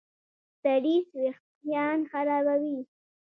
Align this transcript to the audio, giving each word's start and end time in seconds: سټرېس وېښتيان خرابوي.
سټرېس 0.59 1.07
وېښتيان 1.19 1.99
خرابوي. 2.11 2.77